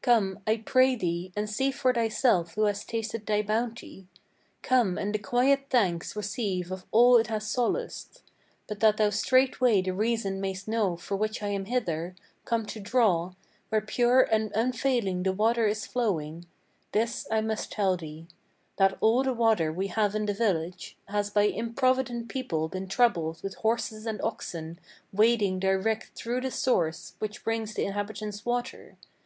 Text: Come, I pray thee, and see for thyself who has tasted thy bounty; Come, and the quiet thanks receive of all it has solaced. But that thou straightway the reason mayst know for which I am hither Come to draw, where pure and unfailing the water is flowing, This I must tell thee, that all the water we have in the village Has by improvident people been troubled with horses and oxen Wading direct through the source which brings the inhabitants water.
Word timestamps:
Come, 0.00 0.38
I 0.46 0.56
pray 0.56 0.94
thee, 0.96 1.34
and 1.36 1.50
see 1.50 1.70
for 1.70 1.92
thyself 1.92 2.54
who 2.54 2.62
has 2.64 2.82
tasted 2.82 3.26
thy 3.26 3.42
bounty; 3.42 4.06
Come, 4.62 4.96
and 4.96 5.14
the 5.14 5.18
quiet 5.18 5.66
thanks 5.68 6.16
receive 6.16 6.72
of 6.72 6.86
all 6.92 7.18
it 7.18 7.26
has 7.26 7.46
solaced. 7.46 8.22
But 8.66 8.80
that 8.80 8.96
thou 8.96 9.10
straightway 9.10 9.82
the 9.82 9.90
reason 9.92 10.40
mayst 10.40 10.66
know 10.66 10.96
for 10.96 11.14
which 11.18 11.42
I 11.42 11.48
am 11.48 11.66
hither 11.66 12.14
Come 12.46 12.64
to 12.64 12.80
draw, 12.80 13.34
where 13.68 13.82
pure 13.82 14.22
and 14.22 14.50
unfailing 14.54 15.24
the 15.24 15.34
water 15.34 15.66
is 15.66 15.86
flowing, 15.86 16.46
This 16.92 17.28
I 17.30 17.42
must 17.42 17.70
tell 17.70 17.98
thee, 17.98 18.28
that 18.78 18.96
all 19.02 19.24
the 19.24 19.34
water 19.34 19.70
we 19.70 19.88
have 19.88 20.14
in 20.14 20.24
the 20.24 20.32
village 20.32 20.96
Has 21.08 21.28
by 21.28 21.42
improvident 21.42 22.28
people 22.30 22.68
been 22.70 22.88
troubled 22.88 23.42
with 23.42 23.56
horses 23.56 24.06
and 24.06 24.22
oxen 24.22 24.78
Wading 25.12 25.58
direct 25.58 26.12
through 26.14 26.40
the 26.40 26.50
source 26.50 27.12
which 27.18 27.44
brings 27.44 27.74
the 27.74 27.84
inhabitants 27.84 28.46
water. 28.46 28.96